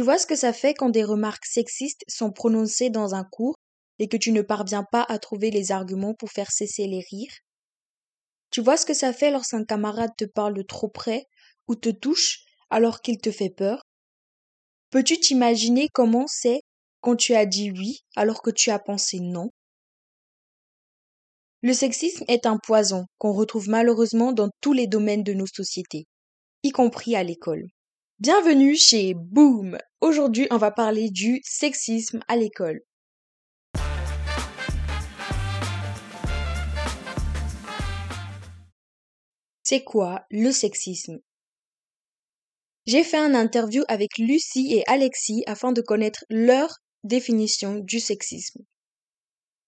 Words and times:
Tu 0.00 0.04
vois 0.04 0.16
ce 0.16 0.24
que 0.26 0.34
ça 0.34 0.54
fait 0.54 0.72
quand 0.72 0.88
des 0.88 1.04
remarques 1.04 1.44
sexistes 1.44 2.06
sont 2.08 2.32
prononcées 2.32 2.88
dans 2.88 3.14
un 3.14 3.22
cours 3.22 3.56
et 3.98 4.08
que 4.08 4.16
tu 4.16 4.32
ne 4.32 4.40
parviens 4.40 4.82
pas 4.82 5.04
à 5.06 5.18
trouver 5.18 5.50
les 5.50 5.72
arguments 5.72 6.14
pour 6.14 6.30
faire 6.30 6.50
cesser 6.50 6.86
les 6.86 7.04
rires? 7.10 7.34
Tu 8.50 8.62
vois 8.62 8.78
ce 8.78 8.86
que 8.86 8.94
ça 8.94 9.12
fait 9.12 9.30
lorsqu'un 9.30 9.62
camarade 9.62 10.12
te 10.16 10.24
parle 10.24 10.64
trop 10.64 10.88
près 10.88 11.26
ou 11.68 11.74
te 11.74 11.90
touche 11.90 12.46
alors 12.70 13.02
qu'il 13.02 13.18
te 13.18 13.30
fait 13.30 13.50
peur? 13.50 13.82
Peux-tu 14.88 15.18
t'imaginer 15.20 15.88
comment 15.92 16.26
c'est 16.28 16.60
quand 17.02 17.16
tu 17.16 17.34
as 17.34 17.44
dit 17.44 17.70
oui 17.70 17.98
alors 18.16 18.40
que 18.40 18.50
tu 18.50 18.70
as 18.70 18.78
pensé 18.78 19.18
non? 19.20 19.50
Le 21.62 21.72
sexisme 21.72 22.24
est 22.28 22.46
un 22.46 22.56
poison 22.58 23.06
qu'on 23.18 23.32
retrouve 23.32 23.68
malheureusement 23.68 24.32
dans 24.32 24.48
tous 24.60 24.72
les 24.72 24.86
domaines 24.86 25.24
de 25.24 25.34
nos 25.34 25.46
sociétés, 25.46 26.06
y 26.62 26.70
compris 26.70 27.16
à 27.16 27.22
l'école. 27.22 27.66
Bienvenue 28.20 28.76
chez 28.76 29.14
Boom. 29.14 29.78
Aujourd'hui, 30.02 30.46
on 30.50 30.58
va 30.58 30.70
parler 30.70 31.08
du 31.08 31.40
sexisme 31.42 32.20
à 32.28 32.36
l'école. 32.36 32.82
C'est 39.62 39.82
quoi 39.84 40.26
le 40.30 40.50
sexisme? 40.50 41.20
J'ai 42.84 43.04
fait 43.04 43.16
un 43.16 43.34
interview 43.34 43.84
avec 43.88 44.18
Lucie 44.18 44.74
et 44.74 44.84
Alexis 44.86 45.42
afin 45.46 45.72
de 45.72 45.80
connaître 45.80 46.26
leur 46.28 46.68
définition 47.04 47.76
du 47.76 48.00
sexisme. 48.00 48.60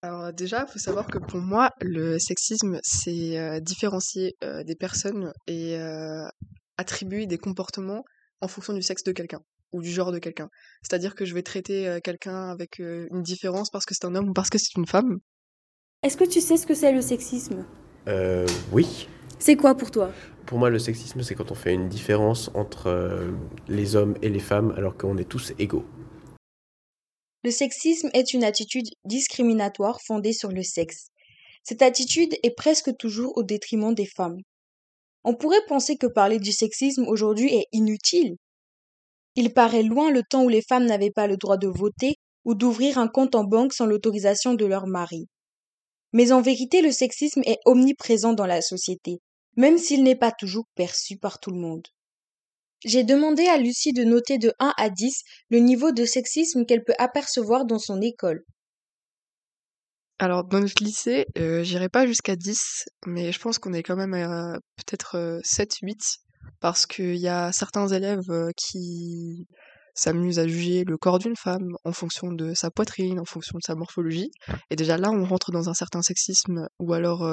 Alors 0.02 0.30
déjà, 0.34 0.66
il 0.68 0.70
faut 0.70 0.78
savoir 0.78 1.06
que 1.06 1.16
pour 1.16 1.40
moi, 1.40 1.70
le 1.80 2.18
sexisme, 2.18 2.80
c'est 2.82 3.38
euh, 3.38 3.60
différencier 3.60 4.36
euh, 4.44 4.62
des 4.62 4.76
personnes 4.76 5.32
et 5.46 5.78
euh, 5.78 6.28
attribuer 6.76 7.24
des 7.24 7.38
comportements 7.38 8.04
en 8.42 8.48
fonction 8.48 8.74
du 8.74 8.82
sexe 8.82 9.02
de 9.04 9.12
quelqu'un 9.12 9.40
ou 9.72 9.80
du 9.80 9.90
genre 9.90 10.12
de 10.12 10.18
quelqu'un. 10.18 10.50
C'est-à-dire 10.82 11.14
que 11.14 11.24
je 11.24 11.34
vais 11.34 11.42
traiter 11.42 11.88
euh, 11.88 12.00
quelqu'un 12.00 12.50
avec 12.50 12.80
euh, 12.80 13.08
une 13.10 13.22
différence 13.22 13.70
parce 13.70 13.86
que 13.86 13.94
c'est 13.94 14.04
un 14.04 14.14
homme 14.14 14.28
ou 14.28 14.32
parce 14.34 14.50
que 14.50 14.58
c'est 14.58 14.76
une 14.76 14.86
femme. 14.86 15.18
Est-ce 16.02 16.16
que 16.16 16.24
tu 16.24 16.40
sais 16.40 16.56
ce 16.56 16.66
que 16.66 16.74
c'est 16.74 16.92
le 16.92 17.00
sexisme? 17.00 17.64
Euh, 18.08 18.46
oui. 18.72 19.08
C'est 19.38 19.56
quoi 19.56 19.76
pour 19.76 19.90
toi? 19.90 20.12
Pour 20.46 20.58
moi, 20.58 20.70
le 20.70 20.78
sexisme, 20.78 21.22
c'est 21.22 21.34
quand 21.34 21.52
on 21.52 21.54
fait 21.54 21.74
une 21.74 21.88
différence 21.88 22.50
entre 22.54 22.88
euh, 22.88 23.30
les 23.68 23.96
hommes 23.96 24.16
et 24.22 24.28
les 24.28 24.40
femmes 24.40 24.74
alors 24.76 24.96
qu'on 24.96 25.16
est 25.16 25.28
tous 25.28 25.52
égaux. 25.58 25.84
Le 27.44 27.50
sexisme 27.50 28.10
est 28.14 28.34
une 28.34 28.44
attitude 28.44 28.86
discriminatoire 29.04 30.00
fondée 30.00 30.32
sur 30.32 30.50
le 30.50 30.62
sexe. 30.62 31.08
Cette 31.64 31.82
attitude 31.82 32.34
est 32.42 32.56
presque 32.56 32.96
toujours 32.96 33.36
au 33.36 33.42
détriment 33.44 33.94
des 33.94 34.06
femmes. 34.06 34.38
On 35.24 35.34
pourrait 35.34 35.64
penser 35.68 35.96
que 35.96 36.06
parler 36.06 36.38
du 36.38 36.52
sexisme 36.52 37.06
aujourd'hui 37.06 37.54
est 37.54 37.66
inutile. 37.72 38.36
Il 39.36 39.54
paraît 39.54 39.82
loin 39.82 40.10
le 40.10 40.22
temps 40.22 40.44
où 40.44 40.48
les 40.48 40.62
femmes 40.62 40.86
n'avaient 40.86 41.10
pas 41.10 41.26
le 41.26 41.36
droit 41.36 41.56
de 41.56 41.68
voter 41.68 42.16
ou 42.44 42.54
d'ouvrir 42.54 42.98
un 42.98 43.08
compte 43.08 43.34
en 43.34 43.44
banque 43.44 43.72
sans 43.72 43.86
l'autorisation 43.86 44.54
de 44.54 44.66
leur 44.66 44.86
mari. 44.86 45.28
Mais 46.12 46.32
en 46.32 46.42
vérité, 46.42 46.82
le 46.82 46.92
sexisme 46.92 47.42
est 47.46 47.58
omniprésent 47.64 48.34
dans 48.34 48.46
la 48.46 48.60
société, 48.60 49.20
même 49.56 49.78
s'il 49.78 50.02
n'est 50.02 50.16
pas 50.16 50.32
toujours 50.32 50.66
perçu 50.74 51.16
par 51.16 51.40
tout 51.40 51.50
le 51.50 51.60
monde. 51.60 51.86
J'ai 52.84 53.04
demandé 53.04 53.46
à 53.46 53.58
Lucie 53.58 53.92
de 53.92 54.02
noter 54.02 54.38
de 54.38 54.52
1 54.58 54.74
à 54.76 54.90
10 54.90 55.22
le 55.50 55.58
niveau 55.60 55.92
de 55.92 56.04
sexisme 56.04 56.66
qu'elle 56.66 56.84
peut 56.84 56.96
apercevoir 56.98 57.64
dans 57.64 57.78
son 57.78 58.00
école. 58.00 58.44
Alors 60.22 60.44
dans 60.44 60.60
notre 60.60 60.84
lycée, 60.84 61.26
euh, 61.36 61.64
j'irai 61.64 61.88
pas 61.88 62.06
jusqu'à 62.06 62.36
10, 62.36 62.84
mais 63.06 63.32
je 63.32 63.40
pense 63.40 63.58
qu'on 63.58 63.72
est 63.72 63.82
quand 63.82 63.96
même 63.96 64.14
à 64.14 64.56
peut-être 64.76 65.16
euh, 65.16 65.40
7-8, 65.40 66.18
parce 66.60 66.86
qu'il 66.86 67.16
y 67.16 67.26
a 67.26 67.50
certains 67.50 67.88
élèves 67.88 68.30
euh, 68.30 68.50
qui 68.56 69.48
s'amusent 69.96 70.38
à 70.38 70.46
juger 70.46 70.84
le 70.84 70.96
corps 70.96 71.18
d'une 71.18 71.34
femme 71.34 71.76
en 71.82 71.90
fonction 71.90 72.30
de 72.30 72.54
sa 72.54 72.70
poitrine, 72.70 73.18
en 73.18 73.24
fonction 73.24 73.58
de 73.58 73.64
sa 73.66 73.74
morphologie. 73.74 74.30
Et 74.70 74.76
déjà 74.76 74.96
là, 74.96 75.10
on 75.10 75.24
rentre 75.24 75.50
dans 75.50 75.68
un 75.68 75.74
certain 75.74 76.02
sexisme, 76.02 76.68
ou 76.78 76.92
alors 76.92 77.28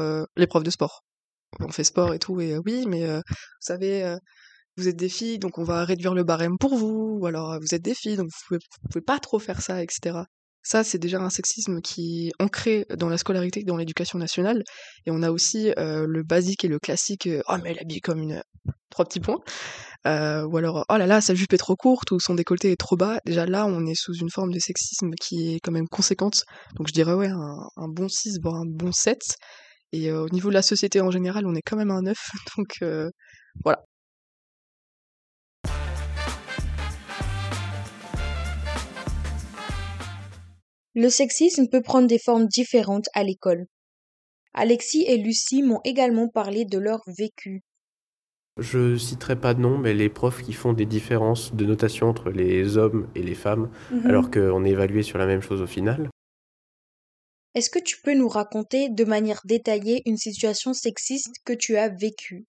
profs 0.50 0.64
de 0.64 0.72
sport. 0.72 1.04
On 1.60 1.70
fait 1.70 1.84
sport 1.84 2.16
et 2.16 2.20
tout, 2.20 2.42
et 2.42 2.58
oui, 2.58 2.86
mais 2.88 3.06
vous 3.06 3.22
savez, 3.60 4.18
vous 4.78 4.88
êtes 4.88 4.98
des 4.98 5.10
filles, 5.10 5.38
donc 5.38 5.60
on 5.60 5.64
va 5.64 5.86
réduire 5.86 6.16
le 6.16 6.24
barème 6.24 6.58
pour 6.58 6.76
vous, 6.76 7.20
ou 7.22 7.28
alors 7.28 7.60
vous 7.62 7.76
êtes 7.76 7.84
des 7.84 7.94
filles, 7.94 8.18
donc 8.18 8.30
vous 8.32 8.48
pouvez, 8.48 8.60
vous 8.82 8.90
pouvez 8.90 9.06
pas 9.06 9.20
trop 9.20 9.38
faire 9.38 9.62
ça, 9.62 9.84
etc. 9.84 10.24
Ça, 10.62 10.84
c'est 10.84 10.98
déjà 11.00 11.20
un 11.20 11.30
sexisme 11.30 11.82
qui 11.82 12.28
est 12.28 12.44
ancré 12.44 12.86
dans 12.98 13.10
la 13.10 13.18
scolarité, 13.18 13.64
dans 13.64 13.78
l'éducation 13.78 14.20
nationale. 14.20 14.64
Et 15.06 15.12
on 15.12 15.24
a 15.24 15.32
aussi 15.32 15.72
euh, 15.78 16.06
le 16.08 16.24
basique 16.24 16.66
et 16.66 16.68
le 16.68 16.80
classique 16.80 17.28
euh, 17.28 17.42
Oh, 17.48 17.56
mais 17.64 17.72
elle 17.72 17.78
est 17.78 17.82
habillée 17.82 18.02
comme 18.02 18.20
une. 18.20 18.42
Trois 18.90 19.06
petits 19.06 19.20
points. 19.20 19.40
Euh, 20.08 20.44
ou 20.46 20.58
alors 20.58 20.86
Oh 20.90 20.98
là 20.98 21.06
là, 21.06 21.22
sa 21.22 21.36
jupe 21.36 21.54
est 21.54 21.58
trop 21.58 21.76
courte 21.76 22.12
ou 22.12 22.20
son 22.20 22.34
décolleté 22.36 22.72
est 22.72 22.80
trop 22.80 22.98
bas. 22.98 23.20
Déjà 23.26 23.46
là, 23.46 23.66
on 23.66 23.86
est 23.86 23.96
sous 23.96 24.14
une 24.14 24.30
forme 24.30 24.52
de 24.52 24.60
sexisme 24.60 25.12
qui 25.12 25.56
est 25.56 25.60
quand 25.60 25.72
même 25.72 25.88
conséquente. 25.88 26.44
Donc 26.76 26.88
je 26.88 26.94
dirais, 26.94 27.14
ouais, 27.14 27.28
un, 27.28 27.58
un 27.78 27.88
bon 27.88 28.10
6, 28.10 28.40
voire 28.42 28.56
un 28.56 28.66
bon 28.66 28.92
7. 28.92 29.20
Et 29.92 30.10
euh, 30.10 30.24
au 30.24 30.30
niveau 30.30 30.50
de 30.50 30.54
la 30.54 30.62
société 30.62 31.02
en 31.02 31.12
général, 31.12 31.46
on 31.48 31.56
est 31.56 31.62
quand 31.62 31.78
même 31.78 31.92
un 31.92 32.02
9. 32.02 32.18
Donc 32.58 32.76
euh, 32.82 33.10
voilà. 33.64 33.84
Le 41.02 41.10
sexisme 41.10 41.70
peut 41.70 41.82
prendre 41.82 42.10
des 42.10 42.20
formes 42.20 42.46
différentes 42.46 43.08
à 43.14 43.24
l'école. 43.24 43.68
Alexis 44.54 45.06
et 45.08 45.16
Lucie 45.16 45.64
m'ont 45.64 45.80
également 45.86 46.28
parlé 46.28 46.66
de 46.66 46.78
leur 46.78 47.00
vécu. 47.08 47.62
Je 48.58 48.98
citerai 48.98 49.40
pas 49.40 49.54
de 49.54 49.62
nom, 49.62 49.78
mais 49.78 49.94
les 49.94 50.10
profs 50.10 50.44
qui 50.44 50.52
font 50.52 50.74
des 50.74 50.86
différences 50.86 51.56
de 51.56 51.64
notation 51.64 52.10
entre 52.10 52.32
les 52.32 52.76
hommes 52.76 53.08
et 53.16 53.24
les 53.24 53.34
femmes, 53.34 53.72
alors 54.04 54.30
qu'on 54.30 54.66
est 54.66 54.72
évalué 54.72 55.02
sur 55.02 55.18
la 55.18 55.26
même 55.26 55.42
chose 55.42 55.62
au 55.62 55.68
final. 55.68 56.10
Est-ce 57.56 57.70
que 57.70 57.80
tu 57.80 58.02
peux 58.02 58.14
nous 58.14 58.28
raconter 58.28 58.90
de 58.90 59.06
manière 59.06 59.40
détaillée 59.46 60.02
une 60.06 60.18
situation 60.18 60.74
sexiste 60.74 61.34
que 61.46 61.54
tu 61.54 61.78
as 61.78 61.88
vécue? 61.88 62.44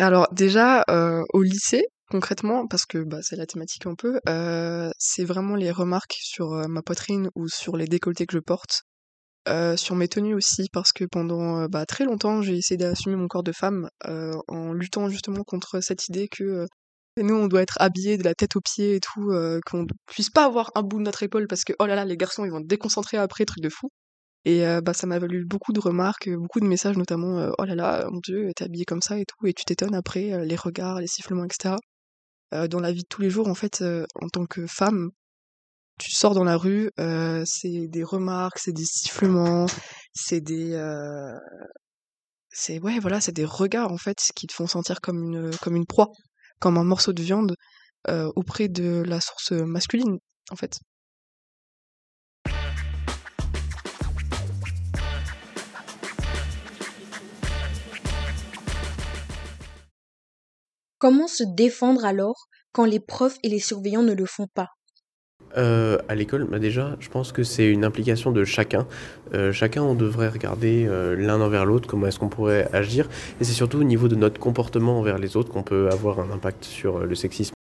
Alors 0.00 0.26
déjà, 0.32 0.82
euh, 0.90 1.22
au 1.32 1.42
lycée, 1.42 1.86
concrètement, 2.08 2.66
parce 2.66 2.86
que 2.86 2.98
bah, 2.98 3.18
c'est 3.22 3.36
la 3.36 3.46
thématique 3.46 3.86
un 3.86 3.94
peu, 3.94 4.20
euh, 4.28 4.90
c'est 4.98 5.24
vraiment 5.24 5.54
les 5.56 5.70
remarques 5.70 6.16
sur 6.20 6.52
euh, 6.54 6.66
ma 6.68 6.82
poitrine 6.82 7.30
ou 7.34 7.48
sur 7.48 7.76
les 7.76 7.86
décolletés 7.86 8.26
que 8.26 8.34
je 8.34 8.40
porte, 8.40 8.82
euh, 9.48 9.76
sur 9.76 9.94
mes 9.94 10.08
tenues 10.08 10.34
aussi, 10.34 10.68
parce 10.72 10.92
que 10.92 11.04
pendant 11.04 11.66
bah, 11.68 11.86
très 11.86 12.04
longtemps, 12.04 12.42
j'ai 12.42 12.56
essayé 12.56 12.76
d'assumer 12.78 13.16
mon 13.16 13.28
corps 13.28 13.42
de 13.42 13.52
femme 13.52 13.90
en 14.04 14.72
luttant 14.72 15.08
justement 15.08 15.44
contre 15.44 15.80
cette 15.80 16.08
idée 16.08 16.28
que 16.28 16.66
nous, 17.18 17.34
on 17.34 17.48
doit 17.48 17.62
être 17.62 17.76
habillés 17.80 18.16
de 18.18 18.24
la 18.24 18.34
tête 18.34 18.56
aux 18.56 18.60
pieds 18.60 18.96
et 18.96 19.00
tout, 19.00 19.32
qu'on 19.66 19.82
ne 19.82 19.88
puisse 20.06 20.30
pas 20.30 20.44
avoir 20.44 20.70
un 20.74 20.82
bout 20.82 20.98
de 20.98 21.04
notre 21.04 21.22
épaule 21.22 21.48
parce 21.48 21.64
que, 21.64 21.72
oh 21.78 21.86
là 21.86 21.94
là, 21.94 22.04
les 22.04 22.16
garçons, 22.16 22.44
ils 22.44 22.50
vont 22.50 22.60
déconcentrer 22.60 23.16
après, 23.16 23.44
truc 23.44 23.62
de 23.62 23.68
fou. 23.70 23.90
Et 24.44 24.62
bah, 24.82 24.94
ça 24.94 25.06
m'a 25.06 25.18
valu 25.18 25.44
beaucoup 25.44 25.72
de 25.72 25.80
remarques, 25.80 26.30
beaucoup 26.30 26.60
de 26.60 26.66
messages, 26.66 26.96
notamment 26.96 27.50
Oh 27.58 27.64
là 27.64 27.74
là, 27.74 28.06
mon 28.10 28.20
Dieu, 28.20 28.50
t'es 28.54 28.64
habillée 28.64 28.84
comme 28.84 29.02
ça 29.02 29.18
et 29.18 29.24
tout, 29.24 29.46
et 29.46 29.52
tu 29.54 29.64
t'étonnes 29.64 29.94
après, 29.94 30.44
les 30.44 30.56
regards, 30.56 31.00
les 31.00 31.08
sifflements, 31.08 31.44
etc. 31.44 31.74
Euh, 32.54 32.68
dans 32.68 32.80
la 32.80 32.92
vie 32.92 33.02
de 33.02 33.08
tous 33.08 33.22
les 33.22 33.30
jours, 33.30 33.48
en 33.48 33.54
fait, 33.54 33.82
euh, 33.82 34.06
en 34.22 34.28
tant 34.28 34.46
que 34.46 34.66
femme, 34.66 35.10
tu 35.98 36.12
sors 36.12 36.34
dans 36.34 36.44
la 36.44 36.56
rue, 36.56 36.90
euh, 37.00 37.42
c'est 37.46 37.88
des 37.88 38.04
remarques, 38.04 38.58
c'est 38.58 38.72
des 38.72 38.84
sifflements, 38.84 39.66
c'est 40.14 40.40
des. 40.40 40.74
euh, 40.74 41.34
c'est 42.50 42.78
ouais, 42.80 42.98
voilà, 42.98 43.20
c'est 43.20 43.32
des 43.32 43.44
regards 43.44 43.92
en 43.92 43.98
fait 43.98 44.18
qui 44.34 44.46
te 44.46 44.52
font 44.52 44.66
sentir 44.66 45.00
comme 45.00 45.22
une, 45.22 45.50
comme 45.62 45.76
une 45.76 45.86
proie, 45.86 46.08
comme 46.60 46.76
un 46.78 46.84
morceau 46.84 47.12
de 47.12 47.22
viande 47.22 47.54
auprès 48.36 48.68
de 48.68 49.02
la 49.06 49.20
source 49.20 49.52
masculine, 49.52 50.18
en 50.50 50.56
fait. 50.56 50.80
Comment 60.98 61.28
se 61.28 61.44
défendre 61.44 62.04
alors 62.04 62.48
quand 62.72 62.84
les 62.84 62.98
profs 62.98 63.38
et 63.44 63.48
les 63.48 63.60
surveillants 63.60 64.02
ne 64.02 64.14
le 64.14 64.26
font 64.26 64.48
pas? 64.52 64.66
Euh, 65.56 65.98
à 66.08 66.16
l'école, 66.16 66.44
bah 66.44 66.58
déjà, 66.58 66.96
je 66.98 67.08
pense 67.08 67.30
que 67.30 67.44
c'est 67.44 67.68
une 67.68 67.84
implication 67.84 68.32
de 68.32 68.44
chacun. 68.44 68.86
Euh, 69.32 69.52
chacun, 69.52 69.82
on 69.82 69.94
devrait 69.94 70.28
regarder 70.28 70.86
euh, 70.86 71.14
l'un 71.16 71.40
envers 71.40 71.64
l'autre, 71.64 71.88
comment 71.88 72.08
est-ce 72.08 72.18
qu'on 72.18 72.28
pourrait 72.28 72.68
agir. 72.74 73.08
Et 73.40 73.44
c'est 73.44 73.52
surtout 73.52 73.78
au 73.78 73.84
niveau 73.84 74.08
de 74.08 74.16
notre 74.16 74.40
comportement 74.40 74.98
envers 74.98 75.18
les 75.18 75.36
autres 75.36 75.52
qu'on 75.52 75.62
peut 75.62 75.88
avoir 75.90 76.18
un 76.18 76.30
impact 76.32 76.64
sur 76.64 76.98
euh, 76.98 77.04
le 77.06 77.14
sexisme. 77.14 77.54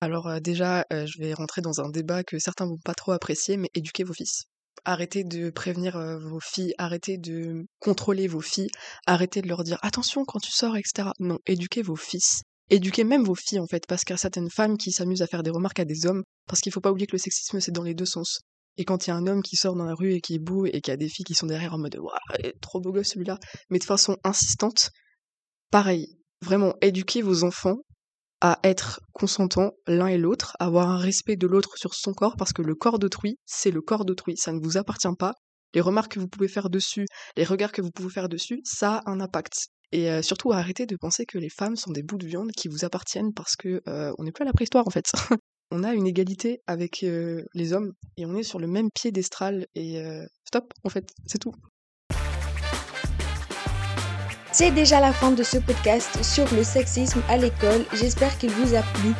Alors 0.00 0.40
déjà, 0.40 0.84
euh, 0.92 1.06
je 1.06 1.20
vais 1.20 1.32
rentrer 1.34 1.60
dans 1.60 1.80
un 1.80 1.88
débat 1.88 2.24
que 2.24 2.38
certains 2.38 2.66
vont 2.66 2.78
pas 2.84 2.94
trop 2.94 3.12
apprécier, 3.12 3.56
mais 3.56 3.68
éduquez 3.74 4.02
vos 4.02 4.14
fils. 4.14 4.44
Arrêtez 4.90 5.22
de 5.22 5.50
prévenir 5.50 5.94
euh, 5.94 6.18
vos 6.18 6.40
filles, 6.40 6.74
arrêtez 6.76 7.16
de 7.16 7.64
contrôler 7.78 8.26
vos 8.26 8.40
filles, 8.40 8.70
arrêtez 9.06 9.40
de 9.40 9.46
leur 9.46 9.62
dire 9.62 9.78
attention 9.82 10.24
quand 10.24 10.40
tu 10.40 10.50
sors, 10.50 10.76
etc. 10.76 11.10
Non, 11.20 11.38
éduquez 11.46 11.80
vos 11.80 11.94
fils. 11.94 12.42
Éduquez 12.70 13.04
même 13.04 13.22
vos 13.22 13.36
filles 13.36 13.60
en 13.60 13.68
fait, 13.68 13.86
parce 13.86 14.02
qu'il 14.02 14.14
y 14.14 14.18
a 14.18 14.18
certaines 14.18 14.50
femmes 14.50 14.76
qui 14.76 14.90
s'amusent 14.90 15.22
à 15.22 15.28
faire 15.28 15.44
des 15.44 15.50
remarques 15.50 15.78
à 15.78 15.84
des 15.84 16.06
hommes, 16.06 16.24
parce 16.48 16.60
qu'il 16.60 16.72
faut 16.72 16.80
pas 16.80 16.90
oublier 16.90 17.06
que 17.06 17.12
le 17.12 17.20
sexisme 17.20 17.60
c'est 17.60 17.70
dans 17.70 17.84
les 17.84 17.94
deux 17.94 18.04
sens. 18.04 18.40
Et 18.78 18.84
quand 18.84 19.06
il 19.06 19.10
y 19.10 19.12
a 19.12 19.16
un 19.16 19.28
homme 19.28 19.44
qui 19.44 19.54
sort 19.54 19.76
dans 19.76 19.84
la 19.84 19.94
rue 19.94 20.14
et 20.14 20.20
qui 20.20 20.40
beau 20.40 20.66
et 20.66 20.80
qu'il 20.80 20.90
y 20.90 20.90
a 20.90 20.96
des 20.96 21.08
filles 21.08 21.24
qui 21.24 21.36
sont 21.36 21.46
derrière 21.46 21.72
en 21.72 21.78
mode 21.78 21.96
waouh, 21.96 22.52
trop 22.60 22.80
beau 22.80 22.90
gosse 22.90 23.10
celui-là, 23.10 23.38
mais 23.68 23.78
de 23.78 23.84
façon 23.84 24.16
insistante, 24.24 24.90
pareil, 25.70 26.18
vraiment 26.42 26.74
éduquez 26.80 27.22
vos 27.22 27.44
enfants 27.44 27.76
à 28.40 28.58
être 28.64 29.00
consentants 29.12 29.72
l'un 29.86 30.06
et 30.06 30.18
l'autre, 30.18 30.56
avoir 30.58 30.88
un 30.88 30.98
respect 30.98 31.36
de 31.36 31.46
l'autre 31.46 31.76
sur 31.76 31.94
son 31.94 32.12
corps, 32.12 32.36
parce 32.36 32.52
que 32.52 32.62
le 32.62 32.74
corps 32.74 32.98
d'autrui, 32.98 33.38
c'est 33.46 33.70
le 33.70 33.80
corps 33.80 34.04
d'autrui, 34.04 34.36
ça 34.36 34.52
ne 34.52 34.60
vous 34.60 34.76
appartient 34.76 35.08
pas. 35.18 35.34
Les 35.74 35.80
remarques 35.80 36.12
que 36.12 36.20
vous 36.20 36.28
pouvez 36.28 36.48
faire 36.48 36.70
dessus, 36.70 37.06
les 37.36 37.44
regards 37.44 37.72
que 37.72 37.82
vous 37.82 37.90
pouvez 37.90 38.10
faire 38.10 38.28
dessus, 38.28 38.60
ça 38.64 38.96
a 39.04 39.10
un 39.10 39.20
impact. 39.20 39.68
Et 39.92 40.10
euh, 40.10 40.22
surtout, 40.22 40.52
arrêtez 40.52 40.86
de 40.86 40.96
penser 40.96 41.26
que 41.26 41.38
les 41.38 41.48
femmes 41.48 41.76
sont 41.76 41.90
des 41.90 42.02
bouts 42.02 42.18
de 42.18 42.26
viande 42.26 42.52
qui 42.52 42.68
vous 42.68 42.84
appartiennent 42.84 43.32
parce 43.34 43.56
que 43.56 43.82
euh, 43.88 44.12
on 44.18 44.24
n'est 44.24 44.32
plus 44.32 44.42
à 44.42 44.46
la 44.46 44.52
préhistoire 44.52 44.86
en 44.86 44.90
fait. 44.90 45.10
on 45.70 45.84
a 45.84 45.94
une 45.94 46.06
égalité 46.06 46.60
avec 46.66 47.02
euh, 47.02 47.42
les 47.54 47.72
hommes 47.72 47.92
et 48.16 48.26
on 48.26 48.36
est 48.36 48.42
sur 48.42 48.58
le 48.58 48.66
même 48.66 48.90
piédestal 48.90 49.66
et 49.74 50.02
stop 50.44 50.72
en 50.84 50.88
fait, 50.88 51.08
c'est 51.26 51.38
tout. 51.38 51.52
C'est 54.52 54.72
déjà 54.72 55.00
la 55.00 55.12
fin 55.12 55.30
de 55.30 55.42
ce 55.42 55.58
podcast 55.58 56.22
sur 56.22 56.44
le 56.54 56.64
sexisme 56.64 57.22
à 57.28 57.36
l'école. 57.36 57.84
J'espère 57.92 58.36
qu'il 58.38 58.50
vous 58.50 58.74
a 58.74 58.82
plu. 58.82 59.12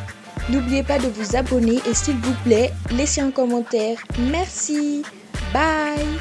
N'oubliez 0.48 0.82
pas 0.82 0.98
de 0.98 1.06
vous 1.06 1.36
abonner 1.36 1.78
et 1.88 1.94
s'il 1.94 2.16
vous 2.16 2.34
plaît, 2.44 2.72
laissez 2.90 3.20
un 3.20 3.30
commentaire. 3.30 3.98
Merci. 4.18 5.02
Bye 5.52 6.20